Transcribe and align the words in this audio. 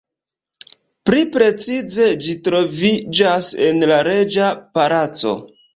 Pli 1.09 1.21
precize 1.35 2.09
ĝi 2.25 2.35
troviĝas 2.49 3.55
en 3.69 3.89
la 3.95 4.05
reĝa 4.13 4.53
palaco. 4.79 5.41